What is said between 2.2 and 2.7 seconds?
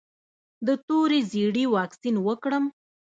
وکړم؟